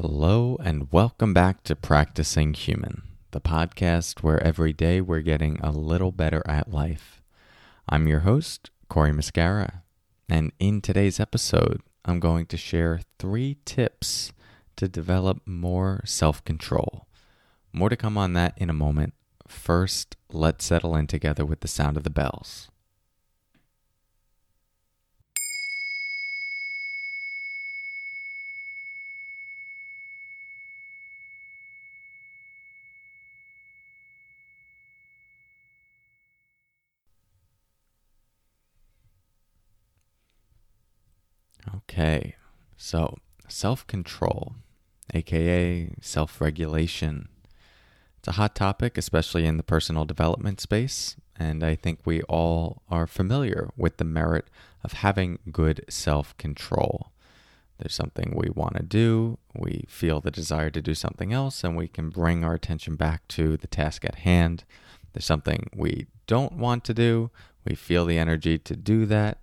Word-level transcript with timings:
Hello, 0.00 0.56
and 0.62 0.92
welcome 0.92 1.34
back 1.34 1.64
to 1.64 1.74
Practicing 1.74 2.54
Human, 2.54 3.02
the 3.32 3.40
podcast 3.40 4.22
where 4.22 4.40
every 4.40 4.72
day 4.72 5.00
we're 5.00 5.22
getting 5.22 5.58
a 5.60 5.72
little 5.72 6.12
better 6.12 6.40
at 6.46 6.70
life. 6.70 7.20
I'm 7.88 8.06
your 8.06 8.20
host, 8.20 8.70
Cory 8.88 9.10
Muscara, 9.10 9.82
and 10.28 10.52
in 10.60 10.82
today's 10.82 11.18
episode, 11.18 11.80
I'm 12.04 12.20
going 12.20 12.46
to 12.46 12.56
share 12.56 13.00
three 13.18 13.56
tips 13.64 14.32
to 14.76 14.86
develop 14.86 15.40
more 15.44 16.02
self 16.04 16.44
control. 16.44 17.08
More 17.72 17.88
to 17.88 17.96
come 17.96 18.16
on 18.16 18.34
that 18.34 18.56
in 18.56 18.70
a 18.70 18.72
moment. 18.72 19.14
First, 19.48 20.16
let's 20.32 20.64
settle 20.64 20.94
in 20.94 21.08
together 21.08 21.44
with 21.44 21.58
the 21.58 21.66
sound 21.66 21.96
of 21.96 22.04
the 22.04 22.08
bells. 22.08 22.70
Okay, 41.90 42.36
so 42.76 43.16
self 43.48 43.86
control, 43.86 44.56
aka 45.14 45.90
self 46.02 46.40
regulation. 46.40 47.28
It's 48.18 48.28
a 48.28 48.32
hot 48.32 48.54
topic, 48.54 48.98
especially 48.98 49.46
in 49.46 49.56
the 49.56 49.62
personal 49.62 50.04
development 50.04 50.60
space, 50.60 51.16
and 51.36 51.64
I 51.64 51.74
think 51.74 52.00
we 52.04 52.20
all 52.22 52.82
are 52.90 53.06
familiar 53.06 53.70
with 53.76 53.96
the 53.96 54.04
merit 54.04 54.48
of 54.84 54.94
having 54.94 55.38
good 55.50 55.84
self 55.88 56.36
control. 56.36 57.10
There's 57.78 57.94
something 57.94 58.34
we 58.34 58.50
want 58.50 58.76
to 58.76 58.82
do, 58.82 59.38
we 59.54 59.84
feel 59.88 60.20
the 60.20 60.32
desire 60.32 60.68
to 60.70 60.82
do 60.82 60.94
something 60.94 61.32
else, 61.32 61.64
and 61.64 61.76
we 61.76 61.88
can 61.88 62.10
bring 62.10 62.44
our 62.44 62.54
attention 62.54 62.96
back 62.96 63.26
to 63.28 63.56
the 63.56 63.68
task 63.68 64.04
at 64.04 64.16
hand. 64.16 64.64
There's 65.12 65.24
something 65.24 65.70
we 65.74 66.06
don't 66.26 66.54
want 66.54 66.84
to 66.84 66.94
do, 66.94 67.30
we 67.64 67.74
feel 67.76 68.04
the 68.04 68.18
energy 68.18 68.58
to 68.58 68.76
do 68.76 69.06
that, 69.06 69.38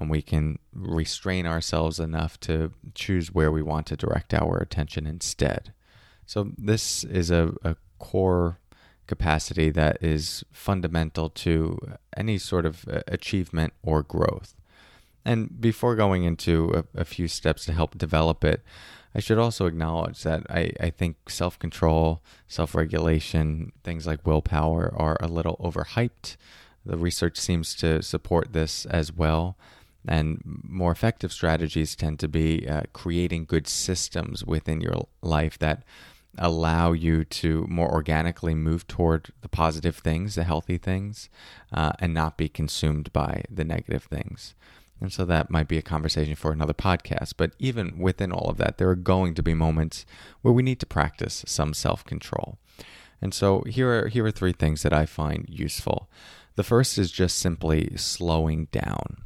and 0.00 0.10
we 0.10 0.22
can 0.22 0.58
restrain 0.72 1.46
ourselves 1.46 2.00
enough 2.00 2.40
to 2.40 2.72
choose 2.94 3.32
where 3.32 3.52
we 3.52 3.62
want 3.62 3.86
to 3.86 3.96
direct 3.96 4.32
our 4.32 4.56
attention 4.56 5.06
instead. 5.06 5.72
So, 6.26 6.52
this 6.56 7.04
is 7.04 7.30
a, 7.30 7.52
a 7.62 7.76
core 7.98 8.58
capacity 9.06 9.70
that 9.70 9.98
is 10.00 10.44
fundamental 10.52 11.28
to 11.28 11.78
any 12.16 12.38
sort 12.38 12.64
of 12.64 12.86
uh, 12.88 13.02
achievement 13.08 13.72
or 13.82 14.02
growth. 14.02 14.54
And 15.24 15.60
before 15.60 15.96
going 15.96 16.24
into 16.24 16.84
a, 16.96 17.00
a 17.00 17.04
few 17.04 17.28
steps 17.28 17.66
to 17.66 17.72
help 17.72 17.98
develop 17.98 18.44
it, 18.44 18.62
I 19.14 19.20
should 19.20 19.38
also 19.38 19.66
acknowledge 19.66 20.22
that 20.22 20.46
I, 20.48 20.72
I 20.80 20.90
think 20.90 21.28
self 21.28 21.58
control, 21.58 22.22
self 22.48 22.74
regulation, 22.74 23.72
things 23.82 24.06
like 24.06 24.26
willpower 24.26 24.94
are 24.96 25.16
a 25.20 25.28
little 25.28 25.56
overhyped. 25.56 26.36
The 26.86 26.96
research 26.96 27.38
seems 27.38 27.74
to 27.76 28.02
support 28.02 28.52
this 28.52 28.86
as 28.86 29.12
well. 29.12 29.58
And 30.08 30.40
more 30.44 30.92
effective 30.92 31.32
strategies 31.32 31.94
tend 31.94 32.18
to 32.20 32.28
be 32.28 32.66
uh, 32.68 32.82
creating 32.92 33.44
good 33.44 33.68
systems 33.68 34.44
within 34.44 34.80
your 34.80 35.06
life 35.22 35.58
that 35.58 35.82
allow 36.38 36.92
you 36.92 37.24
to 37.24 37.66
more 37.68 37.90
organically 37.90 38.54
move 38.54 38.86
toward 38.86 39.32
the 39.42 39.48
positive 39.48 39.96
things, 39.96 40.36
the 40.36 40.44
healthy 40.44 40.78
things, 40.78 41.28
uh, 41.72 41.92
and 41.98 42.14
not 42.14 42.36
be 42.36 42.48
consumed 42.48 43.12
by 43.12 43.42
the 43.50 43.64
negative 43.64 44.04
things. 44.04 44.54
And 45.00 45.12
so 45.12 45.24
that 45.24 45.50
might 45.50 45.68
be 45.68 45.78
a 45.78 45.82
conversation 45.82 46.34
for 46.34 46.52
another 46.52 46.74
podcast. 46.74 47.34
But 47.36 47.52
even 47.58 47.98
within 47.98 48.32
all 48.32 48.50
of 48.50 48.58
that, 48.58 48.78
there 48.78 48.90
are 48.90 48.96
going 48.96 49.34
to 49.34 49.42
be 49.42 49.54
moments 49.54 50.04
where 50.42 50.52
we 50.52 50.62
need 50.62 50.78
to 50.80 50.86
practice 50.86 51.42
some 51.46 51.72
self 51.74 52.04
control. 52.04 52.58
And 53.22 53.34
so 53.34 53.62
here 53.62 53.90
are, 53.90 54.08
here 54.08 54.24
are 54.26 54.30
three 54.30 54.52
things 54.52 54.82
that 54.82 54.92
I 54.92 55.06
find 55.06 55.46
useful. 55.48 56.08
The 56.56 56.62
first 56.62 56.98
is 56.98 57.10
just 57.10 57.38
simply 57.38 57.96
slowing 57.96 58.66
down 58.66 59.24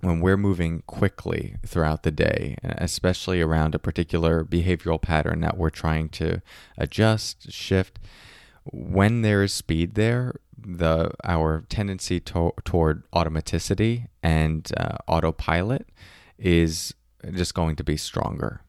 when 0.00 0.20
we're 0.20 0.36
moving 0.36 0.82
quickly 0.86 1.56
throughout 1.66 2.02
the 2.04 2.10
day, 2.10 2.56
especially 2.62 3.40
around 3.40 3.74
a 3.74 3.78
particular 3.78 4.44
behavioral 4.44 5.00
pattern 5.00 5.40
that 5.40 5.56
we're 5.56 5.70
trying 5.70 6.08
to 6.10 6.40
adjust, 6.76 7.50
shift, 7.50 7.98
when 8.64 9.22
there 9.22 9.42
is 9.42 9.52
speed 9.52 9.94
there, 9.94 10.34
the 10.56 11.10
our 11.24 11.64
tendency 11.68 12.20
to, 12.20 12.52
toward 12.64 13.08
automaticity 13.12 14.08
and 14.22 14.70
uh, 14.76 14.98
autopilot 15.06 15.88
is 16.38 16.94
just 17.32 17.54
going 17.54 17.76
to 17.76 17.84
be 17.84 17.96
stronger. 17.96 18.62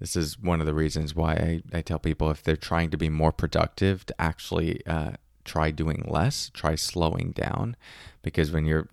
This 0.00 0.16
is 0.16 0.38
one 0.38 0.60
of 0.60 0.66
the 0.66 0.74
reasons 0.74 1.14
why 1.14 1.32
I, 1.72 1.78
I 1.78 1.80
tell 1.82 1.98
people 1.98 2.30
if 2.30 2.42
they're 2.42 2.56
trying 2.56 2.90
to 2.90 2.96
be 2.96 3.08
more 3.08 3.32
productive, 3.32 4.04
to 4.06 4.20
actually 4.20 4.84
uh, 4.86 5.12
try 5.44 5.70
doing 5.70 6.04
less, 6.08 6.50
try 6.52 6.74
slowing 6.74 7.30
down, 7.32 7.76
because 8.22 8.50
when 8.50 8.64
you're 8.64 8.88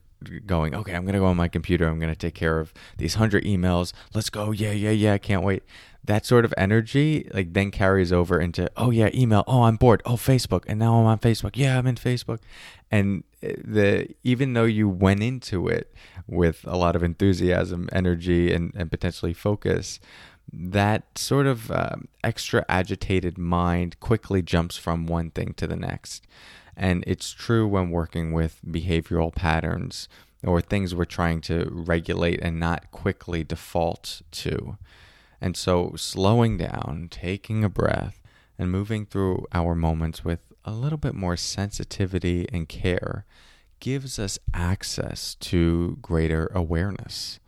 going, 0.45 0.75
okay, 0.75 0.93
I'm 0.93 1.03
going 1.03 1.13
to 1.13 1.19
go 1.19 1.25
on 1.25 1.37
my 1.37 1.47
computer. 1.47 1.87
I'm 1.87 1.99
going 1.99 2.11
to 2.13 2.19
take 2.19 2.35
care 2.35 2.59
of 2.59 2.73
these 2.97 3.15
100 3.15 3.43
emails. 3.43 3.93
Let's 4.13 4.29
go. 4.29 4.51
Yeah, 4.51 4.71
yeah, 4.71 4.91
yeah. 4.91 5.13
I 5.13 5.17
can't 5.17 5.43
wait. 5.43 5.63
That 6.05 6.25
sort 6.25 6.43
of 6.43 6.53
energy 6.57 7.29
like 7.33 7.53
then 7.53 7.71
carries 7.71 8.11
over 8.11 8.39
into, 8.39 8.69
oh 8.75 8.91
yeah, 8.91 9.09
email. 9.13 9.43
Oh, 9.47 9.63
I'm 9.63 9.77
bored. 9.77 10.01
Oh, 10.05 10.15
Facebook. 10.15 10.63
And 10.67 10.79
now 10.79 10.95
I'm 10.95 11.05
on 11.05 11.19
Facebook. 11.19 11.51
Yeah, 11.55 11.77
I'm 11.77 11.87
in 11.87 11.95
Facebook. 11.95 12.39
And 12.91 13.23
eh, 13.41 13.55
the 13.63 14.15
even 14.23 14.53
though 14.53 14.65
you 14.65 14.89
went 14.89 15.23
into 15.23 15.67
it 15.67 15.93
with 16.27 16.65
a 16.67 16.75
lot 16.75 16.95
of 16.95 17.03
enthusiasm, 17.03 17.89
energy, 17.93 18.53
and, 18.53 18.73
and 18.75 18.91
potentially 18.91 19.33
focus, 19.33 19.99
that 20.51 21.17
sort 21.17 21.47
of 21.47 21.71
um, 21.71 22.07
extra 22.23 22.65
agitated 22.67 23.37
mind 23.37 23.99
quickly 23.99 24.41
jumps 24.41 24.77
from 24.77 25.05
one 25.05 25.29
thing 25.31 25.53
to 25.55 25.67
the 25.67 25.75
next. 25.75 26.27
And 26.75 27.03
it's 27.05 27.31
true 27.31 27.67
when 27.67 27.89
working 27.89 28.31
with 28.31 28.59
behavioral 28.65 29.33
patterns 29.33 30.07
or 30.43 30.61
things 30.61 30.93
we're 30.93 31.05
trying 31.05 31.41
to 31.41 31.69
regulate 31.71 32.39
and 32.41 32.59
not 32.59 32.91
quickly 32.91 33.43
default 33.43 34.21
to. 34.31 34.77
And 35.39 35.55
so, 35.57 35.93
slowing 35.95 36.57
down, 36.57 37.09
taking 37.11 37.63
a 37.63 37.69
breath, 37.69 38.21
and 38.57 38.71
moving 38.71 39.05
through 39.05 39.45
our 39.53 39.75
moments 39.75 40.23
with 40.23 40.39
a 40.63 40.71
little 40.71 40.97
bit 40.97 41.15
more 41.15 41.35
sensitivity 41.35 42.47
and 42.53 42.69
care 42.69 43.25
gives 43.79 44.17
us 44.17 44.39
access 44.53 45.35
to 45.35 45.97
greater 46.01 46.49
awareness. 46.55 47.39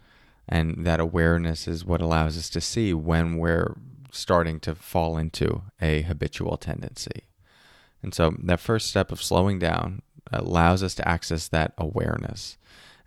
And 0.47 0.85
that 0.85 0.99
awareness 0.99 1.67
is 1.67 1.85
what 1.85 2.01
allows 2.01 2.37
us 2.37 2.49
to 2.51 2.61
see 2.61 2.93
when 2.93 3.37
we're 3.37 3.75
starting 4.11 4.59
to 4.61 4.75
fall 4.75 5.17
into 5.17 5.63
a 5.81 6.01
habitual 6.01 6.57
tendency. 6.57 7.23
And 8.05 8.13
so 8.13 8.35
that 8.43 8.59
first 8.59 8.87
step 8.87 9.11
of 9.11 9.21
slowing 9.21 9.57
down 9.57 10.03
allows 10.31 10.83
us 10.83 10.93
to 10.93 11.07
access 11.07 11.47
that 11.47 11.73
awareness. 11.75 12.55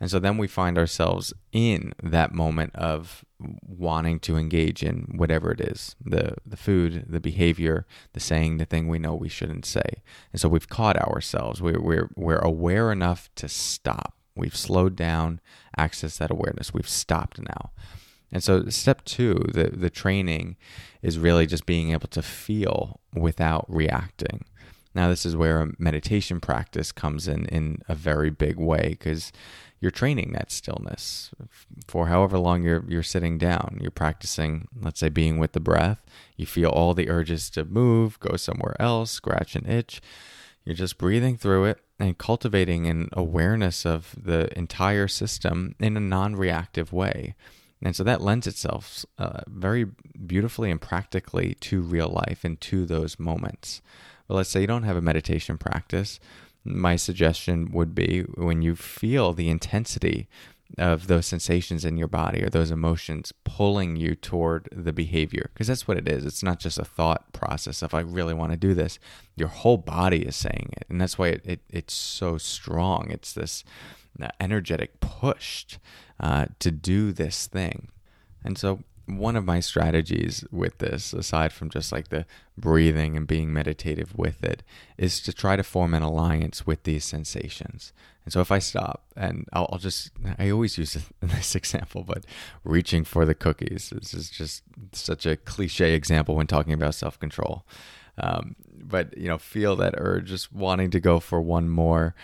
And 0.00 0.10
so 0.10 0.18
then 0.18 0.38
we 0.38 0.48
find 0.48 0.76
ourselves 0.76 1.32
in 1.52 1.92
that 2.02 2.34
moment 2.34 2.74
of 2.74 3.24
wanting 3.64 4.18
to 4.20 4.36
engage 4.36 4.82
in 4.82 5.14
whatever 5.14 5.52
it 5.52 5.60
is 5.60 5.94
the, 6.04 6.34
the 6.44 6.56
food, 6.56 7.04
the 7.08 7.20
behavior, 7.20 7.86
the 8.12 8.18
saying 8.18 8.56
the 8.56 8.64
thing 8.64 8.88
we 8.88 8.98
know 8.98 9.14
we 9.14 9.28
shouldn't 9.28 9.66
say. 9.66 10.02
And 10.32 10.40
so 10.40 10.48
we've 10.48 10.68
caught 10.68 10.96
ourselves. 10.96 11.62
We're, 11.62 11.80
we're, 11.80 12.10
we're 12.16 12.40
aware 12.40 12.90
enough 12.90 13.30
to 13.36 13.48
stop. 13.48 14.14
We've 14.34 14.56
slowed 14.56 14.96
down, 14.96 15.40
access 15.76 16.18
that 16.18 16.32
awareness. 16.32 16.74
We've 16.74 16.88
stopped 16.88 17.38
now. 17.38 17.70
And 18.32 18.42
so 18.42 18.68
step 18.68 19.04
two, 19.04 19.44
the, 19.54 19.70
the 19.70 19.90
training 19.90 20.56
is 21.02 21.20
really 21.20 21.46
just 21.46 21.66
being 21.66 21.92
able 21.92 22.08
to 22.08 22.22
feel 22.22 22.98
without 23.14 23.64
reacting. 23.68 24.44
Now, 24.98 25.08
this 25.08 25.24
is 25.24 25.36
where 25.36 25.60
a 25.60 25.70
meditation 25.78 26.40
practice 26.40 26.90
comes 26.90 27.28
in 27.28 27.46
in 27.46 27.82
a 27.88 27.94
very 27.94 28.30
big 28.30 28.56
way 28.58 28.96
because 28.98 29.30
you're 29.78 29.92
training 29.92 30.32
that 30.32 30.50
stillness 30.50 31.30
for 31.86 32.08
however 32.08 32.36
long 32.36 32.64
you're 32.64 32.84
you're 32.88 33.04
sitting 33.04 33.38
down. 33.38 33.78
You're 33.80 33.92
practicing, 33.92 34.66
let's 34.82 34.98
say, 34.98 35.08
being 35.08 35.38
with 35.38 35.52
the 35.52 35.60
breath. 35.60 36.04
You 36.36 36.46
feel 36.46 36.70
all 36.70 36.94
the 36.94 37.10
urges 37.10 37.48
to 37.50 37.64
move, 37.64 38.18
go 38.18 38.36
somewhere 38.36 38.74
else, 38.80 39.12
scratch 39.12 39.54
an 39.54 39.70
itch. 39.70 40.00
You're 40.64 40.74
just 40.74 40.98
breathing 40.98 41.36
through 41.36 41.66
it 41.66 41.78
and 42.00 42.18
cultivating 42.18 42.88
an 42.88 43.08
awareness 43.12 43.86
of 43.86 44.16
the 44.20 44.48
entire 44.58 45.06
system 45.06 45.76
in 45.78 45.96
a 45.96 46.00
non-reactive 46.00 46.92
way. 46.92 47.36
And 47.80 47.94
so 47.94 48.02
that 48.02 48.20
lends 48.20 48.48
itself 48.48 49.06
uh, 49.16 49.42
very 49.46 49.86
beautifully 50.26 50.72
and 50.72 50.80
practically 50.80 51.54
to 51.60 51.82
real 51.82 52.08
life 52.08 52.42
and 52.42 52.60
to 52.62 52.84
those 52.84 53.20
moments. 53.20 53.80
But 54.28 54.34
let's 54.34 54.50
say 54.50 54.60
you 54.60 54.66
don't 54.66 54.84
have 54.84 54.96
a 54.96 55.02
meditation 55.02 55.58
practice. 55.58 56.20
My 56.64 56.96
suggestion 56.96 57.72
would 57.72 57.94
be 57.94 58.20
when 58.20 58.62
you 58.62 58.76
feel 58.76 59.32
the 59.32 59.48
intensity 59.48 60.28
of 60.76 61.06
those 61.06 61.24
sensations 61.24 61.84
in 61.84 61.96
your 61.96 62.08
body 62.08 62.42
or 62.42 62.50
those 62.50 62.70
emotions 62.70 63.32
pulling 63.44 63.96
you 63.96 64.14
toward 64.14 64.68
the 64.70 64.92
behavior 64.92 65.48
because 65.52 65.66
that's 65.66 65.88
what 65.88 65.96
it 65.96 66.06
is. 66.06 66.26
It's 66.26 66.42
not 66.42 66.60
just 66.60 66.78
a 66.78 66.84
thought 66.84 67.32
process 67.32 67.80
of 67.80 67.94
i 67.94 68.00
really 68.00 68.34
want 68.34 68.52
to 68.52 68.58
do 68.58 68.74
this. 68.74 68.98
Your 69.34 69.48
whole 69.48 69.78
body 69.78 70.26
is 70.26 70.36
saying 70.36 70.70
it 70.76 70.84
and 70.90 71.00
that's 71.00 71.16
why 71.16 71.28
it, 71.28 71.40
it 71.44 71.60
it's 71.70 71.94
so 71.94 72.36
strong. 72.36 73.10
It's 73.10 73.32
this 73.32 73.64
uh, 74.20 74.28
energetic 74.40 75.00
push 75.00 75.78
uh, 76.20 76.46
to 76.58 76.70
do 76.70 77.12
this 77.12 77.46
thing. 77.46 77.88
And 78.44 78.58
so 78.58 78.80
one 79.08 79.36
of 79.36 79.44
my 79.44 79.60
strategies 79.60 80.44
with 80.50 80.78
this, 80.78 81.12
aside 81.12 81.52
from 81.52 81.70
just 81.70 81.92
like 81.92 82.08
the 82.08 82.26
breathing 82.56 83.16
and 83.16 83.26
being 83.26 83.52
meditative 83.52 84.16
with 84.16 84.44
it, 84.44 84.62
is 84.96 85.20
to 85.22 85.32
try 85.32 85.56
to 85.56 85.62
form 85.62 85.94
an 85.94 86.02
alliance 86.02 86.66
with 86.66 86.82
these 86.82 87.04
sensations. 87.04 87.92
And 88.24 88.32
so 88.32 88.40
if 88.40 88.52
I 88.52 88.58
stop 88.58 89.04
and 89.16 89.46
I'll, 89.54 89.68
I'll 89.72 89.78
just, 89.78 90.10
I 90.38 90.50
always 90.50 90.76
use 90.76 90.98
this 91.20 91.54
example, 91.54 92.04
but 92.04 92.24
reaching 92.62 93.04
for 93.04 93.24
the 93.24 93.34
cookies. 93.34 93.90
This 93.90 94.12
is 94.12 94.28
just 94.28 94.62
such 94.92 95.24
a 95.24 95.36
cliche 95.36 95.94
example 95.94 96.34
when 96.34 96.46
talking 96.46 96.74
about 96.74 96.94
self 96.94 97.18
control. 97.18 97.64
Um, 98.18 98.56
but, 98.66 99.16
you 99.16 99.28
know, 99.28 99.38
feel 99.38 99.76
that 99.76 99.94
urge, 99.96 100.26
just 100.26 100.52
wanting 100.52 100.90
to 100.90 101.00
go 101.00 101.20
for 101.20 101.40
one 101.40 101.68
more. 101.68 102.14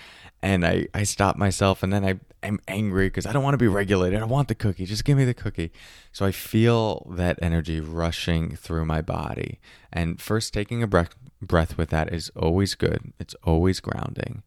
And 0.43 0.67
I, 0.67 0.88
I 0.93 1.05
stop 1.05 1.37
myself 1.37 1.82
and 1.82 1.93
then 1.93 2.05
I, 2.05 2.20
I'm 2.43 2.61
angry 2.69 3.06
because 3.06 3.26
I 3.26 3.32
don't 3.32 3.43
want 3.43 3.55
to 3.55 3.58
be 3.58 3.69
regulated. 3.69 4.20
I 4.20 4.26
want 4.26 4.49
the 4.49 4.55
cookie. 4.55 4.85
Just 4.85 5.05
give 5.05 5.17
me 5.17 5.25
the 5.25 5.35
cookie. 5.35 5.73
So 6.12 6.26
I 6.26 6.32
feel 6.32 7.06
that 7.11 7.38
energy 7.41 7.81
rushing 7.81 8.56
through 8.56 8.85
my 8.85 9.00
body. 9.00 9.58
And 9.93 10.20
first, 10.20 10.52
taking 10.52 10.82
a 10.82 10.87
breath, 10.87 11.14
breath 11.41 11.79
with 11.79 11.91
that 11.91 12.12
is 12.12 12.31
always 12.37 12.75
good, 12.75 13.12
it's 13.19 13.35
always 13.44 13.81
grounding. 13.81 14.43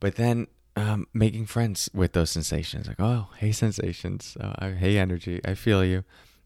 But 0.00 0.16
then 0.16 0.46
um, 0.78 1.08
making 1.12 1.46
friends 1.46 1.90
with 1.92 2.12
those 2.12 2.30
sensations. 2.30 2.86
Like, 2.86 3.00
oh, 3.00 3.28
hey, 3.38 3.52
sensations. 3.52 4.36
Uh, 4.40 4.70
hey, 4.70 4.96
energy. 4.96 5.40
I 5.44 5.54
feel 5.54 5.84
you. 5.84 6.04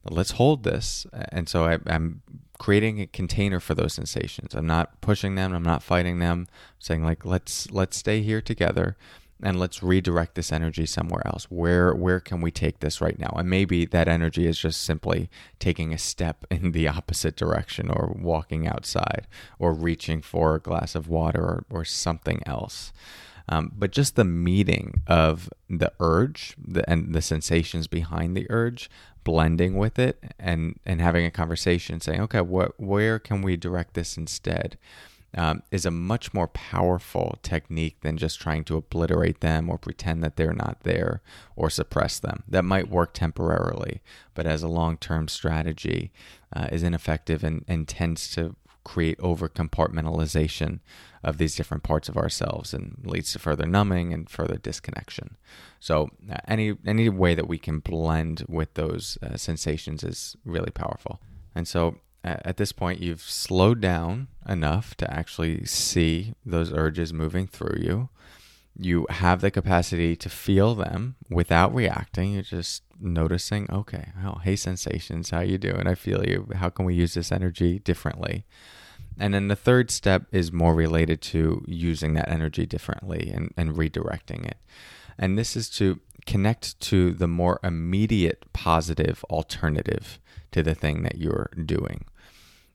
Let's 0.08 0.32
hold 0.32 0.64
this. 0.64 1.06
And 1.12 1.48
so 1.48 1.64
I, 1.64 1.78
I'm 1.86 2.22
creating 2.58 3.00
a 3.00 3.06
container 3.06 3.60
for 3.60 3.74
those 3.74 3.92
sensations. 3.92 4.54
I'm 4.54 4.66
not 4.66 5.00
pushing 5.00 5.34
them. 5.34 5.52
I'm 5.52 5.62
not 5.62 5.82
fighting 5.82 6.18
them. 6.18 6.46
I'm 6.48 6.78
saying 6.78 7.04
like, 7.04 7.24
let's 7.24 7.70
let's 7.70 7.96
stay 7.96 8.22
here 8.22 8.40
together 8.40 8.96
and 9.42 9.58
let's 9.58 9.82
redirect 9.82 10.36
this 10.36 10.52
energy 10.52 10.86
somewhere 10.86 11.26
else. 11.26 11.44
Where 11.50 11.92
where 11.92 12.20
can 12.20 12.40
we 12.40 12.50
take 12.50 12.78
this 12.78 13.00
right 13.00 13.18
now? 13.18 13.34
And 13.36 13.50
maybe 13.50 13.84
that 13.86 14.06
energy 14.06 14.46
is 14.46 14.58
just 14.58 14.82
simply 14.82 15.28
taking 15.58 15.92
a 15.92 15.98
step 15.98 16.46
in 16.50 16.72
the 16.72 16.88
opposite 16.88 17.36
direction 17.36 17.90
or 17.90 18.14
walking 18.16 18.66
outside 18.66 19.26
or 19.58 19.72
reaching 19.72 20.22
for 20.22 20.54
a 20.54 20.60
glass 20.60 20.94
of 20.94 21.08
water 21.08 21.42
or, 21.42 21.64
or 21.70 21.84
something 21.84 22.42
else. 22.46 22.92
Um, 23.48 23.72
but 23.76 23.90
just 23.90 24.16
the 24.16 24.24
meeting 24.24 25.02
of 25.06 25.50
the 25.68 25.92
urge 26.00 26.54
the, 26.62 26.88
and 26.88 27.14
the 27.14 27.22
sensations 27.22 27.86
behind 27.86 28.36
the 28.36 28.46
urge, 28.50 28.90
blending 29.24 29.76
with 29.76 29.98
it, 29.98 30.22
and 30.38 30.78
and 30.84 31.00
having 31.00 31.26
a 31.26 31.30
conversation, 31.30 32.00
saying, 32.00 32.20
okay, 32.22 32.40
what 32.40 32.78
where 32.80 33.18
can 33.18 33.42
we 33.42 33.56
direct 33.56 33.94
this 33.94 34.16
instead? 34.16 34.78
Um, 35.34 35.62
is 35.70 35.86
a 35.86 35.90
much 35.90 36.34
more 36.34 36.48
powerful 36.48 37.38
technique 37.42 38.02
than 38.02 38.18
just 38.18 38.38
trying 38.38 38.64
to 38.64 38.76
obliterate 38.76 39.40
them 39.40 39.70
or 39.70 39.78
pretend 39.78 40.22
that 40.22 40.36
they're 40.36 40.52
not 40.52 40.82
there 40.82 41.22
or 41.56 41.70
suppress 41.70 42.18
them. 42.18 42.42
That 42.46 42.66
might 42.66 42.90
work 42.90 43.14
temporarily, 43.14 44.02
but 44.34 44.44
as 44.44 44.62
a 44.62 44.68
long 44.68 44.98
term 44.98 45.28
strategy, 45.28 46.12
uh, 46.54 46.68
is 46.70 46.82
ineffective 46.82 47.42
and, 47.42 47.64
and 47.66 47.88
tends 47.88 48.30
to 48.34 48.56
create 48.84 49.18
over 49.20 49.48
compartmentalization 49.48 50.80
of 51.22 51.38
these 51.38 51.54
different 51.54 51.82
parts 51.82 52.08
of 52.08 52.16
ourselves 52.16 52.74
and 52.74 52.98
leads 53.04 53.32
to 53.32 53.38
further 53.38 53.66
numbing 53.66 54.12
and 54.12 54.28
further 54.28 54.56
disconnection. 54.56 55.36
So 55.78 56.10
uh, 56.30 56.36
any 56.48 56.76
any 56.86 57.08
way 57.08 57.34
that 57.34 57.48
we 57.48 57.58
can 57.58 57.78
blend 57.78 58.44
with 58.48 58.74
those 58.74 59.18
uh, 59.22 59.36
sensations 59.36 60.02
is 60.02 60.36
really 60.44 60.70
powerful. 60.70 61.20
And 61.54 61.68
so 61.68 61.98
at 62.24 62.56
this 62.56 62.72
point 62.72 63.00
you've 63.00 63.22
slowed 63.22 63.80
down 63.80 64.28
enough 64.48 64.94
to 64.96 65.12
actually 65.12 65.64
see 65.64 66.34
those 66.46 66.72
urges 66.72 67.12
moving 67.12 67.46
through 67.46 67.80
you. 67.80 68.08
You 68.76 69.06
have 69.10 69.40
the 69.40 69.50
capacity 69.50 70.16
to 70.16 70.28
feel 70.28 70.74
them 70.74 71.16
without 71.28 71.74
reacting. 71.74 72.32
You're 72.32 72.42
just 72.42 72.82
noticing, 73.00 73.70
okay, 73.70 74.08
oh, 74.24 74.40
hey 74.42 74.56
sensations, 74.56 75.30
how 75.30 75.40
you 75.40 75.58
doing? 75.58 75.86
I 75.86 75.94
feel 75.94 76.24
you. 76.26 76.48
How 76.54 76.70
can 76.70 76.84
we 76.84 76.94
use 76.94 77.14
this 77.14 77.32
energy 77.32 77.78
differently? 77.80 78.44
And 79.18 79.34
then 79.34 79.48
the 79.48 79.56
third 79.56 79.90
step 79.90 80.24
is 80.32 80.52
more 80.52 80.74
related 80.74 81.20
to 81.22 81.64
using 81.66 82.14
that 82.14 82.28
energy 82.28 82.64
differently 82.64 83.30
and, 83.32 83.52
and 83.56 83.74
redirecting 83.74 84.46
it. 84.46 84.56
And 85.18 85.38
this 85.38 85.54
is 85.54 85.68
to 85.70 86.00
connect 86.26 86.78
to 86.80 87.12
the 87.12 87.28
more 87.28 87.60
immediate 87.62 88.44
positive 88.52 89.24
alternative 89.28 90.18
to 90.52 90.62
the 90.62 90.74
thing 90.74 91.02
that 91.02 91.18
you're 91.18 91.50
doing. 91.64 92.04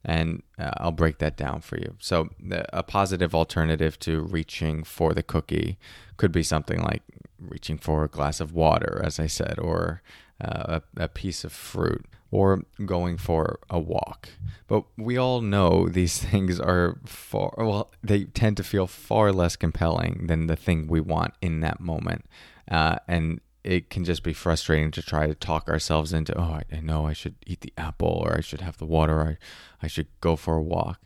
And 0.03 0.43
uh, 0.57 0.71
I'll 0.77 0.91
break 0.91 1.17
that 1.19 1.35
down 1.35 1.61
for 1.61 1.77
you. 1.77 1.95
So, 1.99 2.29
a 2.49 2.83
positive 2.83 3.35
alternative 3.35 3.99
to 3.99 4.21
reaching 4.21 4.83
for 4.83 5.13
the 5.13 5.23
cookie 5.23 5.77
could 6.15 6.31
be 6.31 6.43
something 6.43 6.81
like 6.81 7.03
reaching 7.39 7.77
for 7.77 8.03
a 8.03 8.07
glass 8.07 8.39
of 8.39 8.53
water, 8.53 9.01
as 9.03 9.19
I 9.19 9.27
said, 9.27 9.59
or 9.59 10.01
uh, 10.39 10.79
a, 10.97 11.03
a 11.03 11.07
piece 11.07 11.43
of 11.43 11.51
fruit 11.51 12.05
or 12.31 12.63
going 12.85 13.17
for 13.17 13.59
a 13.69 13.79
walk. 13.79 14.29
But 14.67 14.83
we 14.97 15.17
all 15.17 15.41
know 15.41 15.87
these 15.87 16.17
things 16.23 16.59
are 16.59 16.97
far, 17.05 17.53
well, 17.57 17.91
they 18.03 18.25
tend 18.25 18.57
to 18.57 18.63
feel 18.63 18.87
far 18.87 19.31
less 19.31 19.55
compelling 19.55 20.27
than 20.27 20.47
the 20.47 20.55
thing 20.55 20.87
we 20.87 21.01
want 21.01 21.33
in 21.41 21.61
that 21.61 21.79
moment. 21.79 22.25
Uh, 22.69 22.97
and 23.07 23.39
it 23.67 23.89
can 23.89 24.05
just 24.05 24.23
be 24.23 24.31
frustrating 24.31 24.91
to 24.91 25.01
try 25.01 25.27
to 25.27 25.35
talk 25.35 25.67
ourselves 25.67 26.13
into, 26.13 26.37
oh, 26.39 26.61
I, 26.71 26.79
know 26.79 27.05
I 27.05 27.11
should 27.11 27.35
eat 27.45 27.61
the 27.61 27.73
apple 27.77 28.23
or 28.23 28.37
I 28.37 28.41
should 28.41 28.61
have 28.61 28.77
the 28.77 28.85
water 28.85 29.19
or 29.19 29.27
I, 29.27 29.37
I 29.83 29.87
should 29.87 30.07
go 30.21 30.37
for 30.37 30.55
a 30.55 30.61
walk. 30.61 31.01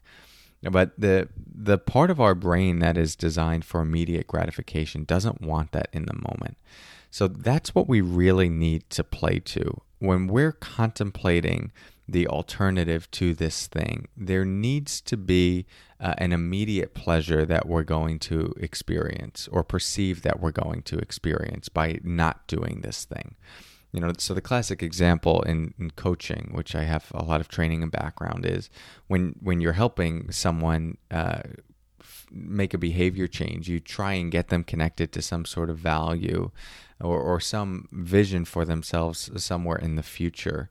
But 0.61 0.91
the 0.95 1.27
the 1.35 1.79
part 1.79 2.11
of 2.11 2.21
our 2.21 2.35
brain 2.35 2.77
that 2.79 2.95
is 2.95 3.15
designed 3.15 3.65
for 3.65 3.81
immediate 3.81 4.27
gratification 4.27 5.05
doesn't 5.05 5.41
want 5.41 5.71
that 5.71 5.89
in 5.91 6.05
the 6.05 6.13
moment. 6.13 6.55
So 7.09 7.27
that's 7.27 7.73
what 7.73 7.89
we 7.89 7.99
really 7.99 8.47
need 8.47 8.87
to 8.91 9.03
play 9.03 9.39
to 9.39 9.81
when 9.97 10.27
we're 10.27 10.51
contemplating 10.51 11.71
the 12.07 12.27
alternative 12.27 13.09
to 13.11 13.33
this 13.33 13.67
thing, 13.67 14.07
there 14.17 14.45
needs 14.45 15.01
to 15.01 15.17
be 15.17 15.65
uh, 15.99 16.13
an 16.17 16.33
immediate 16.33 16.93
pleasure 16.93 17.45
that 17.45 17.67
we're 17.67 17.83
going 17.83 18.19
to 18.19 18.53
experience 18.57 19.47
or 19.51 19.63
perceive 19.63 20.21
that 20.23 20.39
we're 20.39 20.51
going 20.51 20.81
to 20.83 20.97
experience 20.97 21.69
by 21.69 21.99
not 22.03 22.47
doing 22.47 22.81
this 22.81 23.05
thing. 23.05 23.35
You 23.91 23.99
know, 23.99 24.13
so 24.17 24.33
the 24.33 24.41
classic 24.41 24.81
example 24.81 25.41
in, 25.41 25.73
in 25.77 25.91
coaching, 25.91 26.51
which 26.53 26.75
I 26.75 26.83
have 26.83 27.11
a 27.13 27.23
lot 27.23 27.41
of 27.41 27.49
training 27.49 27.83
and 27.83 27.91
background, 27.91 28.45
is 28.45 28.69
when 29.07 29.35
when 29.41 29.59
you're 29.59 29.73
helping 29.73 30.31
someone 30.31 30.97
uh, 31.11 31.41
make 32.31 32.73
a 32.73 32.77
behavior 32.77 33.27
change, 33.27 33.67
you 33.67 33.79
try 33.79 34.13
and 34.13 34.31
get 34.31 34.47
them 34.47 34.63
connected 34.63 35.11
to 35.11 35.21
some 35.21 35.43
sort 35.43 35.69
of 35.69 35.77
value 35.77 36.51
or, 37.01 37.19
or 37.19 37.39
some 37.39 37.87
vision 37.91 38.45
for 38.45 38.63
themselves 38.63 39.29
somewhere 39.43 39.77
in 39.77 39.95
the 39.95 40.03
future. 40.03 40.69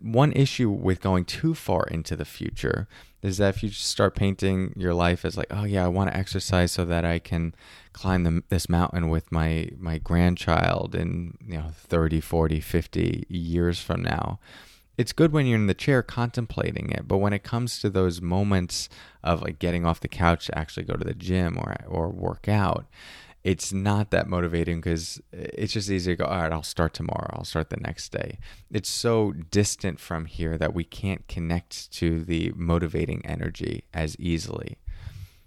One 0.00 0.32
issue 0.32 0.70
with 0.70 1.00
going 1.00 1.24
too 1.24 1.54
far 1.54 1.84
into 1.84 2.16
the 2.16 2.24
future 2.24 2.88
is 3.22 3.36
that 3.38 3.54
if 3.54 3.62
you 3.62 3.68
just 3.68 3.86
start 3.86 4.14
painting 4.14 4.72
your 4.76 4.94
life 4.94 5.24
as 5.24 5.36
like, 5.36 5.46
oh 5.50 5.64
yeah, 5.64 5.84
I 5.84 5.88
want 5.88 6.10
to 6.10 6.16
exercise 6.16 6.72
so 6.72 6.84
that 6.86 7.04
I 7.04 7.18
can 7.18 7.54
climb 7.92 8.24
the, 8.24 8.42
this 8.48 8.68
mountain 8.68 9.10
with 9.10 9.30
my 9.30 9.68
my 9.78 9.98
grandchild 9.98 10.94
in 10.94 11.36
you 11.46 11.58
know 11.58 11.70
30, 11.74 12.20
40, 12.20 12.60
50 12.60 13.26
years 13.28 13.80
from 13.80 14.02
now. 14.02 14.38
It's 14.98 15.12
good 15.12 15.32
when 15.32 15.46
you're 15.46 15.58
in 15.58 15.66
the 15.66 15.74
chair 15.74 16.02
contemplating 16.02 16.90
it, 16.90 17.08
but 17.08 17.18
when 17.18 17.32
it 17.32 17.42
comes 17.42 17.78
to 17.80 17.88
those 17.88 18.20
moments 18.20 18.88
of 19.24 19.40
like 19.40 19.58
getting 19.58 19.86
off 19.86 20.00
the 20.00 20.08
couch 20.08 20.46
to 20.46 20.58
actually 20.58 20.84
go 20.84 20.94
to 20.94 21.04
the 21.04 21.14
gym 21.14 21.58
or 21.58 21.74
or 21.86 22.08
work 22.08 22.48
out, 22.48 22.86
it's 23.42 23.72
not 23.72 24.10
that 24.10 24.28
motivating 24.28 24.80
because 24.80 25.20
it's 25.32 25.72
just 25.72 25.90
easy 25.90 26.12
to 26.12 26.16
go, 26.16 26.24
all 26.24 26.42
right, 26.42 26.52
I'll 26.52 26.62
start 26.62 26.92
tomorrow. 26.92 27.30
I'll 27.32 27.44
start 27.44 27.70
the 27.70 27.78
next 27.78 28.10
day. 28.10 28.38
It's 28.70 28.88
so 28.88 29.32
distant 29.32 29.98
from 29.98 30.26
here 30.26 30.58
that 30.58 30.74
we 30.74 30.84
can't 30.84 31.26
connect 31.26 31.90
to 31.92 32.22
the 32.22 32.52
motivating 32.54 33.24
energy 33.24 33.84
as 33.94 34.16
easily. 34.18 34.76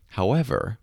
However, 0.07 0.79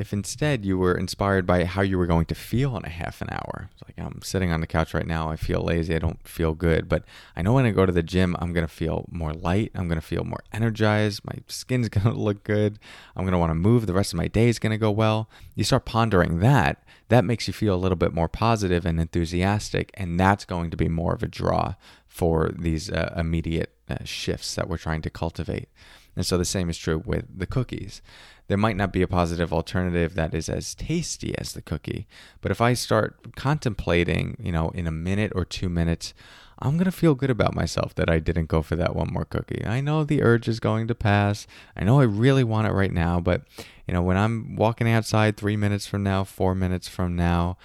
if 0.00 0.14
instead 0.14 0.64
you 0.64 0.78
were 0.78 0.94
inspired 0.94 1.44
by 1.44 1.62
how 1.64 1.82
you 1.82 1.98
were 1.98 2.06
going 2.06 2.24
to 2.24 2.34
feel 2.34 2.74
in 2.74 2.86
a 2.86 2.88
half 2.88 3.20
an 3.20 3.28
hour, 3.30 3.68
it's 3.70 3.82
like 3.86 3.98
I'm 3.98 4.22
sitting 4.22 4.50
on 4.50 4.62
the 4.62 4.66
couch 4.66 4.94
right 4.94 5.06
now, 5.06 5.28
I 5.28 5.36
feel 5.36 5.60
lazy, 5.60 5.94
I 5.94 5.98
don't 5.98 6.26
feel 6.26 6.54
good, 6.54 6.88
but 6.88 7.04
I 7.36 7.42
know 7.42 7.52
when 7.52 7.66
I 7.66 7.70
go 7.70 7.84
to 7.84 7.92
the 7.92 8.02
gym, 8.02 8.34
I'm 8.38 8.54
going 8.54 8.66
to 8.66 8.72
feel 8.72 9.04
more 9.10 9.34
light, 9.34 9.72
I'm 9.74 9.88
going 9.88 10.00
to 10.00 10.06
feel 10.06 10.24
more 10.24 10.42
energized, 10.54 11.20
my 11.26 11.34
skin's 11.48 11.88
going 11.90 12.06
to 12.06 12.18
look 12.18 12.44
good, 12.44 12.78
I'm 13.14 13.24
going 13.24 13.32
to 13.32 13.38
want 13.38 13.50
to 13.50 13.54
move, 13.54 13.86
the 13.86 13.92
rest 13.92 14.14
of 14.14 14.16
my 14.16 14.26
day 14.26 14.48
is 14.48 14.58
going 14.58 14.70
to 14.70 14.78
go 14.78 14.90
well. 14.90 15.28
You 15.54 15.64
start 15.64 15.84
pondering 15.84 16.38
that, 16.38 16.82
that 17.08 17.26
makes 17.26 17.46
you 17.46 17.52
feel 17.52 17.74
a 17.74 17.76
little 17.76 17.96
bit 17.96 18.14
more 18.14 18.28
positive 18.28 18.86
and 18.86 18.98
enthusiastic, 18.98 19.90
and 19.92 20.18
that's 20.18 20.46
going 20.46 20.70
to 20.70 20.78
be 20.78 20.88
more 20.88 21.12
of 21.12 21.22
a 21.22 21.28
draw 21.28 21.74
for 22.08 22.50
these 22.58 22.90
uh, 22.90 23.12
immediate 23.18 23.74
uh, 23.86 23.96
shifts 24.04 24.54
that 24.54 24.66
we're 24.66 24.78
trying 24.78 25.02
to 25.02 25.10
cultivate. 25.10 25.68
And 26.16 26.26
so 26.26 26.36
the 26.36 26.44
same 26.44 26.68
is 26.68 26.78
true 26.78 27.02
with 27.04 27.26
the 27.38 27.46
cookies 27.46 28.02
there 28.50 28.58
might 28.58 28.76
not 28.76 28.92
be 28.92 29.00
a 29.00 29.06
positive 29.06 29.52
alternative 29.52 30.16
that 30.16 30.34
is 30.34 30.48
as 30.48 30.74
tasty 30.74 31.38
as 31.38 31.52
the 31.52 31.62
cookie. 31.62 32.08
But 32.40 32.50
if 32.50 32.60
I 32.60 32.74
start 32.74 33.36
contemplating, 33.36 34.36
you 34.40 34.50
know, 34.50 34.70
in 34.70 34.88
a 34.88 34.90
minute 34.90 35.30
or 35.36 35.44
two 35.44 35.68
minutes, 35.68 36.14
I'm 36.58 36.72
going 36.72 36.86
to 36.86 36.90
feel 36.90 37.14
good 37.14 37.30
about 37.30 37.54
myself 37.54 37.94
that 37.94 38.10
I 38.10 38.18
didn't 38.18 38.46
go 38.46 38.60
for 38.60 38.74
that 38.74 38.96
one 38.96 39.12
more 39.12 39.24
cookie. 39.24 39.64
I 39.64 39.80
know 39.80 40.02
the 40.02 40.20
urge 40.20 40.48
is 40.48 40.58
going 40.58 40.88
to 40.88 40.96
pass. 40.96 41.46
I 41.76 41.84
know 41.84 42.00
I 42.00 42.02
really 42.02 42.42
want 42.42 42.66
it 42.66 42.72
right 42.72 42.92
now, 42.92 43.20
but 43.20 43.42
you 43.86 43.94
know, 43.94 44.02
when 44.02 44.16
I'm 44.16 44.56
walking 44.56 44.90
outside 44.90 45.36
3 45.36 45.56
minutes 45.56 45.86
from 45.86 46.02
now, 46.02 46.24
4 46.24 46.56
minutes 46.56 46.88
from 46.88 47.14
now, 47.14 47.56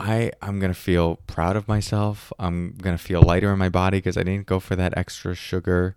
I 0.00 0.32
I'm 0.42 0.58
gonna 0.58 0.74
feel 0.74 1.20
proud 1.28 1.54
of 1.54 1.68
myself. 1.68 2.32
I'm 2.40 2.74
gonna 2.82 2.98
feel 2.98 3.22
lighter 3.22 3.52
in 3.52 3.60
my 3.60 3.68
body 3.68 3.98
because 3.98 4.16
I 4.16 4.24
didn't 4.24 4.46
go 4.46 4.58
for 4.58 4.74
that 4.74 4.98
extra 4.98 5.36
sugar. 5.36 5.94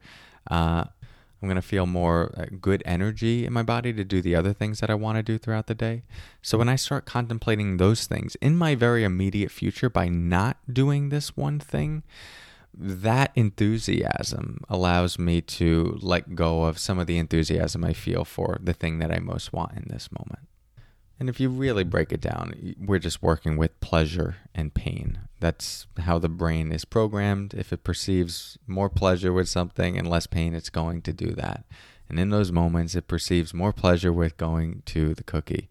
Uh, 0.49 0.85
I'm 1.41 1.47
going 1.47 1.55
to 1.55 1.61
feel 1.61 1.85
more 1.85 2.33
uh, 2.35 2.45
good 2.59 2.81
energy 2.85 3.45
in 3.45 3.53
my 3.53 3.63
body 3.63 3.93
to 3.93 4.03
do 4.03 4.21
the 4.21 4.35
other 4.35 4.53
things 4.53 4.79
that 4.79 4.89
I 4.89 4.95
want 4.95 5.17
to 5.17 5.23
do 5.23 5.37
throughout 5.37 5.67
the 5.67 5.75
day. 5.75 6.03
So 6.41 6.57
when 6.57 6.69
I 6.69 6.75
start 6.75 7.05
contemplating 7.05 7.77
those 7.77 8.07
things 8.07 8.35
in 8.35 8.57
my 8.57 8.73
very 8.73 9.03
immediate 9.03 9.51
future 9.51 9.89
by 9.89 10.09
not 10.09 10.57
doing 10.71 11.09
this 11.09 11.37
one 11.37 11.59
thing, 11.59 12.03
that 12.73 13.31
enthusiasm 13.35 14.59
allows 14.69 15.17
me 15.17 15.41
to 15.41 15.97
let 16.01 16.35
go 16.35 16.63
of 16.63 16.77
some 16.77 16.99
of 16.99 17.07
the 17.07 17.17
enthusiasm 17.17 17.83
I 17.83 17.93
feel 17.93 18.23
for 18.23 18.59
the 18.61 18.73
thing 18.73 18.99
that 18.99 19.11
I 19.11 19.19
most 19.19 19.53
want 19.53 19.73
in 19.73 19.85
this 19.89 20.09
moment. 20.11 20.47
And 21.19 21.29
if 21.29 21.39
you 21.39 21.49
really 21.49 21.83
break 21.83 22.11
it 22.11 22.21
down, 22.21 22.75
we're 22.79 22.99
just 22.99 23.23
working 23.23 23.57
with 23.57 23.79
pleasure 23.79 24.37
and 24.53 24.73
pain. 24.73 25.19
That's 25.39 25.87
how 25.99 26.19
the 26.19 26.29
brain 26.29 26.71
is 26.71 26.85
programmed. 26.85 27.53
If 27.55 27.73
it 27.73 27.83
perceives 27.83 28.57
more 28.67 28.89
pleasure 28.89 29.33
with 29.33 29.49
something 29.49 29.97
and 29.97 30.07
less 30.07 30.27
pain, 30.27 30.53
it's 30.53 30.69
going 30.69 31.01
to 31.03 31.13
do 31.13 31.31
that. 31.31 31.63
And 32.07 32.19
in 32.19 32.29
those 32.29 32.51
moments, 32.51 32.95
it 32.95 33.07
perceives 33.07 33.53
more 33.53 33.73
pleasure 33.73 34.13
with 34.13 34.37
going 34.37 34.83
to 34.87 35.15
the 35.15 35.23
cookie. 35.23 35.69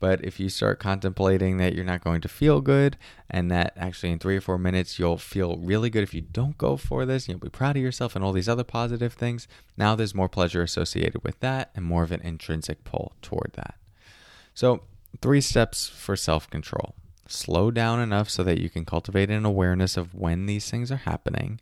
But 0.00 0.24
if 0.24 0.38
you 0.38 0.48
start 0.48 0.78
contemplating 0.78 1.56
that 1.58 1.74
you're 1.74 1.84
not 1.84 2.04
going 2.04 2.20
to 2.20 2.28
feel 2.28 2.60
good 2.60 2.96
and 3.28 3.50
that 3.50 3.72
actually 3.76 4.12
in 4.12 4.18
three 4.18 4.36
or 4.36 4.40
four 4.40 4.56
minutes 4.56 4.98
you'll 4.98 5.18
feel 5.18 5.56
really 5.56 5.90
good 5.90 6.04
if 6.04 6.14
you 6.14 6.20
don't 6.20 6.56
go 6.56 6.76
for 6.76 7.04
this, 7.04 7.28
you'll 7.28 7.38
be 7.38 7.48
proud 7.48 7.76
of 7.76 7.82
yourself 7.82 8.14
and 8.14 8.24
all 8.24 8.32
these 8.32 8.48
other 8.48 8.64
positive 8.64 9.14
things, 9.14 9.48
now 9.76 9.96
there's 9.96 10.14
more 10.14 10.28
pleasure 10.28 10.62
associated 10.62 11.24
with 11.24 11.40
that 11.40 11.70
and 11.74 11.84
more 11.84 12.04
of 12.04 12.12
an 12.12 12.20
intrinsic 12.20 12.84
pull 12.84 13.12
toward 13.22 13.50
that. 13.54 13.74
So, 14.58 14.80
three 15.22 15.40
steps 15.40 15.86
for 15.86 16.16
self 16.16 16.50
control 16.50 16.96
slow 17.28 17.70
down 17.70 18.00
enough 18.00 18.28
so 18.28 18.42
that 18.42 18.58
you 18.60 18.68
can 18.68 18.84
cultivate 18.84 19.30
an 19.30 19.44
awareness 19.44 19.96
of 19.96 20.16
when 20.16 20.46
these 20.46 20.68
things 20.68 20.90
are 20.90 20.96
happening. 20.96 21.60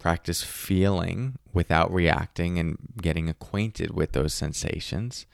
Practice 0.00 0.42
feeling 0.42 1.38
without 1.52 1.94
reacting 1.94 2.58
and 2.58 2.76
getting 3.00 3.28
acquainted 3.28 3.94
with 3.94 4.12
those 4.14 4.34
sensations. 4.34 5.26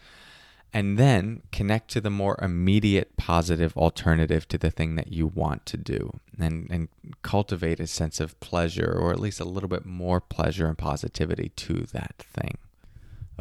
And 0.74 0.98
then 0.98 1.40
connect 1.52 1.90
to 1.92 2.02
the 2.02 2.10
more 2.10 2.38
immediate 2.42 3.16
positive 3.16 3.74
alternative 3.78 4.46
to 4.48 4.58
the 4.58 4.70
thing 4.70 4.96
that 4.96 5.10
you 5.10 5.26
want 5.26 5.64
to 5.66 5.78
do 5.78 6.20
and, 6.38 6.68
and 6.70 6.88
cultivate 7.22 7.80
a 7.80 7.86
sense 7.86 8.20
of 8.20 8.38
pleasure 8.40 8.92
or 8.92 9.10
at 9.10 9.20
least 9.20 9.40
a 9.40 9.46
little 9.46 9.70
bit 9.70 9.86
more 9.86 10.20
pleasure 10.20 10.66
and 10.66 10.76
positivity 10.76 11.48
to 11.56 11.86
that 11.94 12.16
thing. 12.18 12.58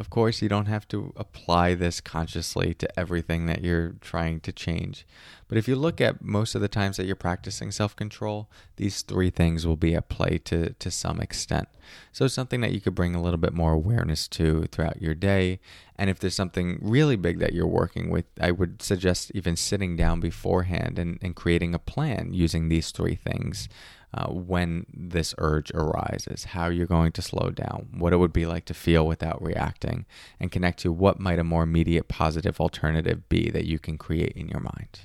Of 0.00 0.08
course, 0.08 0.40
you 0.40 0.48
don't 0.48 0.64
have 0.64 0.88
to 0.88 1.12
apply 1.14 1.74
this 1.74 2.00
consciously 2.00 2.72
to 2.72 2.98
everything 2.98 3.44
that 3.46 3.62
you're 3.62 3.96
trying 4.00 4.40
to 4.40 4.50
change. 4.50 5.06
But 5.50 5.58
if 5.58 5.66
you 5.66 5.74
look 5.74 6.00
at 6.00 6.22
most 6.22 6.54
of 6.54 6.60
the 6.60 6.68
times 6.68 6.96
that 6.96 7.06
you're 7.06 7.16
practicing 7.16 7.72
self 7.72 7.96
control, 7.96 8.48
these 8.76 9.02
three 9.02 9.30
things 9.30 9.66
will 9.66 9.74
be 9.74 9.96
at 9.96 10.08
play 10.08 10.38
to, 10.44 10.74
to 10.74 10.90
some 10.92 11.20
extent. 11.20 11.66
So 12.12 12.28
something 12.28 12.60
that 12.60 12.70
you 12.70 12.80
could 12.80 12.94
bring 12.94 13.16
a 13.16 13.20
little 13.20 13.36
bit 13.36 13.52
more 13.52 13.72
awareness 13.72 14.28
to 14.28 14.66
throughout 14.70 15.02
your 15.02 15.16
day. 15.16 15.58
And 15.96 16.08
if 16.08 16.20
there's 16.20 16.36
something 16.36 16.78
really 16.80 17.16
big 17.16 17.40
that 17.40 17.52
you're 17.52 17.66
working 17.66 18.10
with, 18.10 18.26
I 18.40 18.52
would 18.52 18.80
suggest 18.80 19.32
even 19.34 19.56
sitting 19.56 19.96
down 19.96 20.20
beforehand 20.20 21.00
and, 21.00 21.18
and 21.20 21.34
creating 21.34 21.74
a 21.74 21.80
plan 21.80 22.32
using 22.32 22.68
these 22.68 22.92
three 22.92 23.16
things 23.16 23.68
uh, 24.14 24.28
when 24.28 24.86
this 24.94 25.34
urge 25.38 25.72
arises, 25.72 26.44
how 26.44 26.68
you're 26.68 26.86
going 26.86 27.10
to 27.10 27.22
slow 27.22 27.50
down, 27.50 27.88
what 27.92 28.12
it 28.12 28.18
would 28.18 28.32
be 28.32 28.46
like 28.46 28.66
to 28.66 28.74
feel 28.74 29.04
without 29.04 29.42
reacting, 29.42 30.06
and 30.38 30.52
connect 30.52 30.78
to 30.78 30.92
what 30.92 31.18
might 31.18 31.40
a 31.40 31.44
more 31.44 31.64
immediate 31.64 32.06
positive 32.06 32.60
alternative 32.60 33.28
be 33.28 33.50
that 33.50 33.66
you 33.66 33.80
can 33.80 33.98
create 33.98 34.34
in 34.36 34.48
your 34.48 34.60
mind. 34.60 35.00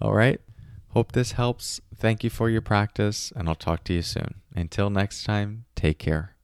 All 0.00 0.12
right. 0.12 0.40
Hope 0.90 1.12
this 1.12 1.32
helps. 1.32 1.80
Thank 1.94 2.24
you 2.24 2.30
for 2.30 2.48
your 2.50 2.60
practice, 2.60 3.32
and 3.34 3.48
I'll 3.48 3.54
talk 3.54 3.84
to 3.84 3.92
you 3.92 4.02
soon. 4.02 4.36
Until 4.54 4.90
next 4.90 5.24
time, 5.24 5.64
take 5.74 5.98
care. 5.98 6.36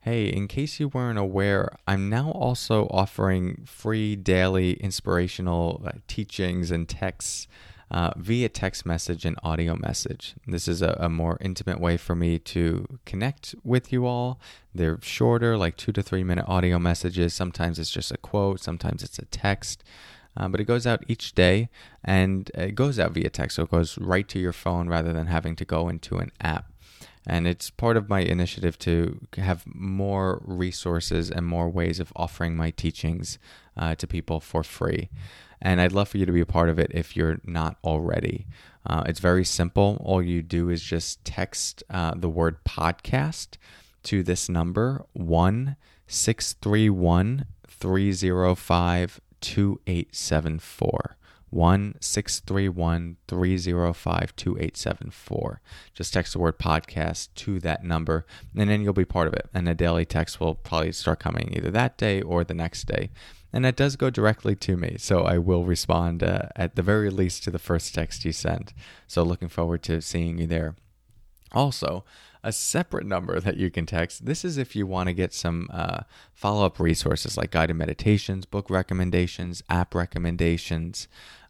Hey, 0.00 0.26
in 0.26 0.46
case 0.46 0.78
you 0.78 0.86
weren't 0.86 1.18
aware, 1.18 1.74
I'm 1.86 2.08
now 2.08 2.30
also 2.30 2.86
offering 2.90 3.64
free 3.66 4.14
daily 4.14 4.74
inspirational 4.74 5.84
teachings 6.06 6.70
and 6.70 6.88
texts 6.88 7.48
uh, 7.90 8.10
via 8.16 8.48
text 8.48 8.84
message 8.84 9.24
and 9.24 9.36
audio 9.42 9.76
message. 9.76 10.34
This 10.46 10.66
is 10.66 10.82
a, 10.82 10.96
a, 10.98 11.08
more 11.08 11.38
intimate 11.40 11.80
way 11.80 11.96
for 11.96 12.16
me 12.16 12.38
to 12.40 12.98
connect 13.04 13.54
with 13.62 13.92
you 13.92 14.06
all. 14.06 14.40
They're 14.74 14.98
shorter, 15.02 15.56
like 15.56 15.76
two 15.76 15.92
to 15.92 16.02
three 16.02 16.24
minute 16.24 16.46
audio 16.48 16.78
messages. 16.78 17.32
Sometimes 17.32 17.78
it's 17.78 17.90
just 17.90 18.10
a 18.10 18.16
quote, 18.16 18.60
sometimes 18.60 19.02
it's 19.02 19.18
a 19.18 19.24
text. 19.26 19.84
Uh, 20.36 20.48
but 20.48 20.60
it 20.60 20.64
goes 20.64 20.86
out 20.86 21.02
each 21.08 21.34
day 21.34 21.68
and 22.04 22.50
it 22.54 22.74
goes 22.74 22.98
out 22.98 23.12
via 23.12 23.30
text. 23.30 23.56
So 23.56 23.62
it 23.62 23.70
goes 23.70 23.96
right 23.98 24.28
to 24.28 24.38
your 24.38 24.52
phone 24.52 24.88
rather 24.88 25.12
than 25.12 25.28
having 25.28 25.56
to 25.56 25.64
go 25.64 25.88
into 25.88 26.18
an 26.18 26.30
app. 26.40 26.70
And 27.26 27.48
it's 27.48 27.70
part 27.70 27.96
of 27.96 28.08
my 28.08 28.20
initiative 28.20 28.78
to 28.80 29.20
have 29.36 29.64
more 29.66 30.40
resources 30.44 31.30
and 31.30 31.46
more 31.46 31.68
ways 31.68 31.98
of 31.98 32.12
offering 32.14 32.56
my 32.56 32.70
teachings 32.70 33.38
uh, 33.76 33.94
to 33.96 34.06
people 34.06 34.40
for 34.40 34.62
free. 34.62 35.08
And 35.60 35.80
I'd 35.80 35.92
love 35.92 36.08
for 36.08 36.18
you 36.18 36.26
to 36.26 36.32
be 36.32 36.40
a 36.40 36.46
part 36.46 36.68
of 36.68 36.78
it 36.78 36.90
if 36.92 37.16
you're 37.16 37.40
not 37.44 37.76
already. 37.84 38.46
Uh, 38.84 39.02
it's 39.06 39.20
very 39.20 39.44
simple. 39.44 40.00
All 40.04 40.22
you 40.22 40.42
do 40.42 40.68
is 40.68 40.82
just 40.82 41.24
text 41.24 41.82
uh, 41.90 42.14
the 42.16 42.28
word 42.28 42.62
podcast 42.64 43.56
to 44.04 44.22
this 44.22 44.48
number 44.48 45.04
1 45.12 45.76
631 46.06 47.46
305 47.66 49.20
2874. 49.40 51.16
1 51.50 51.94
631 52.00 53.16
305 53.28 54.36
2874. 54.36 55.60
Just 55.94 56.12
text 56.12 56.32
the 56.32 56.38
word 56.38 56.58
podcast 56.58 57.28
to 57.34 57.60
that 57.60 57.84
number, 57.84 58.26
and 58.56 58.68
then 58.68 58.82
you'll 58.82 58.92
be 58.92 59.04
part 59.04 59.28
of 59.28 59.34
it. 59.34 59.48
And 59.54 59.68
a 59.68 59.74
daily 59.74 60.04
text 60.04 60.40
will 60.40 60.54
probably 60.54 60.92
start 60.92 61.20
coming 61.20 61.52
either 61.56 61.70
that 61.70 61.96
day 61.96 62.20
or 62.20 62.44
the 62.44 62.54
next 62.54 62.84
day. 62.84 63.10
And 63.52 63.64
that 63.64 63.76
does 63.76 63.96
go 63.96 64.10
directly 64.10 64.54
to 64.56 64.76
me, 64.76 64.96
so 64.98 65.22
I 65.22 65.38
will 65.38 65.64
respond 65.64 66.22
uh, 66.22 66.48
at 66.56 66.76
the 66.76 66.82
very 66.82 67.10
least 67.10 67.44
to 67.44 67.50
the 67.50 67.58
first 67.58 67.94
text 67.94 68.24
you 68.24 68.32
send. 68.32 68.72
So 69.06 69.22
looking 69.22 69.48
forward 69.48 69.82
to 69.84 70.02
seeing 70.02 70.38
you 70.38 70.46
there. 70.46 70.74
Also, 71.52 72.04
a 72.42 72.52
separate 72.52 73.06
number 73.06 73.40
that 73.46 73.56
you 73.56 73.70
can 73.70 73.86
text. 73.86 74.26
This 74.26 74.44
is 74.44 74.58
if 74.58 74.76
you 74.76 74.86
want 74.86 75.08
to 75.08 75.14
get 75.14 75.34
some 75.34 75.68
uh, 75.72 76.00
follow 76.32 76.66
up 76.66 76.78
resources 76.78 77.36
like 77.36 77.50
guided 77.50 77.76
meditations, 77.76 78.46
book 78.46 78.70
recommendations, 78.70 79.62
app 79.68 79.94
recommendations. 79.94 81.08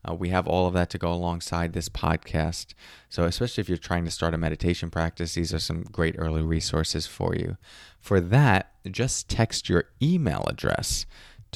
Uh, 0.09 0.15
we 0.15 0.29
have 0.29 0.47
all 0.47 0.69
of 0.69 0.75
that 0.75 0.89
to 0.91 0.99
go 0.99 1.13
alongside 1.13 1.73
this 1.73 1.89
podcast. 1.89 2.75
So, 3.09 3.25
especially 3.25 3.61
if 3.61 3.69
you're 3.69 3.77
trying 3.77 4.05
to 4.05 4.11
start 4.11 4.35
a 4.35 4.39
meditation 4.39 4.89
practice, 4.89 5.35
these 5.35 5.53
are 5.53 5.59
some 5.59 5.83
great 5.83 6.15
early 6.17 6.43
resources 6.43 7.07
for 7.07 7.35
you. 7.35 7.57
For 8.01 8.21
that, 8.21 8.73
just 8.91 9.29
text 9.29 9.69
your 9.69 9.87
email 10.01 10.45
address 10.49 11.07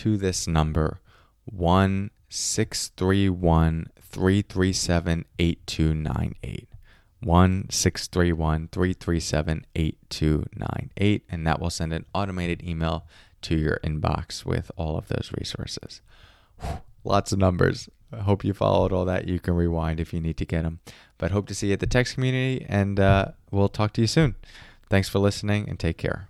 to 0.01 0.17
this 0.17 0.47
number 0.47 1.01
1 1.45 2.11
631 2.31 3.91
337 4.01 5.25
8298. 5.39 6.69
1 7.23 7.67
631 7.69 8.69
337 8.73 9.67
8298. 9.75 11.25
And 11.29 11.47
that 11.47 11.61
will 11.61 11.69
send 11.69 11.93
an 11.93 12.07
automated 12.15 12.63
email 12.67 13.07
to 13.43 13.57
your 13.57 13.79
inbox 13.85 14.47
with 14.47 14.71
all 14.77 14.97
of 14.97 15.09
those 15.09 15.33
resources. 15.39 16.01
Whew, 16.61 16.79
lots 17.05 17.33
of 17.33 17.39
numbers. 17.39 17.91
I 18.11 18.23
hope 18.23 18.43
you 18.43 18.55
followed 18.55 18.93
all 18.93 19.05
that. 19.05 19.29
You 19.29 19.39
can 19.39 19.55
rewind 19.55 20.01
if 20.01 20.15
you 20.15 20.21
need 20.21 20.39
to 20.39 20.47
get 20.47 20.63
them. 20.63 20.81
But 21.19 21.31
hope 21.31 21.47
to 21.49 21.55
see 21.55 21.69
you 21.69 21.75
at 21.75 21.81
the 21.81 21.87
text 21.87 22.15
community, 22.15 22.65
and 22.69 22.99
uh, 22.99 23.27
we'll 23.51 23.69
talk 23.69 23.93
to 23.93 24.01
you 24.01 24.07
soon. 24.07 24.35
Thanks 24.89 25.09
for 25.09 25.19
listening, 25.19 25.69
and 25.69 25.79
take 25.79 25.99
care. 25.99 26.30